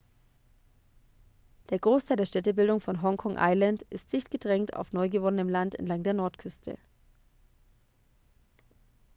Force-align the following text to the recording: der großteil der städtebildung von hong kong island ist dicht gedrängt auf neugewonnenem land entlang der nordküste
der 1.69 1.77
großteil 1.77 2.17
der 2.17 2.25
städtebildung 2.25 2.81
von 2.81 3.03
hong 3.03 3.17
kong 3.17 3.35
island 3.37 3.83
ist 3.91 4.11
dicht 4.11 4.31
gedrängt 4.31 4.75
auf 4.75 4.93
neugewonnenem 4.93 5.47
land 5.47 5.75
entlang 5.77 6.01
der 6.01 6.15
nordküste 6.15 6.79